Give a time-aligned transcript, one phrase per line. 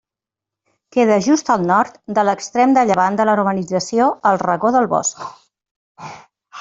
[0.95, 5.29] Queda just al nord de l'extrem de llevant de la urbanització el Racó del Bosc.